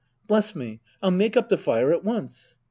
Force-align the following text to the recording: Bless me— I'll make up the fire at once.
Bless 0.27 0.55
me— 0.55 0.79
I'll 1.03 1.11
make 1.11 1.37
up 1.37 1.49
the 1.49 1.59
fire 1.59 1.93
at 1.93 2.03
once. 2.03 2.57